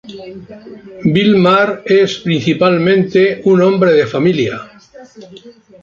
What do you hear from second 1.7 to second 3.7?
es, principalmente, un